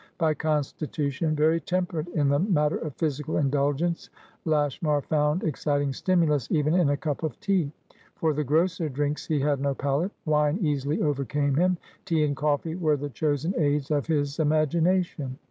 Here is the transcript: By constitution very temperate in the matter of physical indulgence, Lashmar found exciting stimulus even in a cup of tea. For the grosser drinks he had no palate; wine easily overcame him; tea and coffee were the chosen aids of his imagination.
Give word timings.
By 0.17 0.33
constitution 0.33 1.35
very 1.35 1.59
temperate 1.59 2.07
in 2.07 2.27
the 2.27 2.39
matter 2.39 2.75
of 2.77 2.95
physical 2.95 3.37
indulgence, 3.37 4.09
Lashmar 4.45 5.03
found 5.03 5.43
exciting 5.43 5.93
stimulus 5.93 6.47
even 6.49 6.73
in 6.73 6.89
a 6.89 6.97
cup 6.97 7.21
of 7.21 7.39
tea. 7.39 7.71
For 8.15 8.33
the 8.33 8.43
grosser 8.43 8.89
drinks 8.89 9.27
he 9.27 9.41
had 9.41 9.59
no 9.59 9.75
palate; 9.75 10.09
wine 10.25 10.57
easily 10.59 11.03
overcame 11.03 11.53
him; 11.53 11.77
tea 12.03 12.23
and 12.23 12.35
coffee 12.35 12.73
were 12.73 12.97
the 12.97 13.09
chosen 13.11 13.53
aids 13.59 13.91
of 13.91 14.07
his 14.07 14.39
imagination. 14.39 15.37